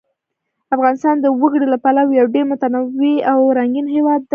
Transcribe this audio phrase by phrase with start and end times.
[0.75, 4.29] افغانستان د وګړي له پلوه یو ډېر متنوع او رنګین هېواد دی.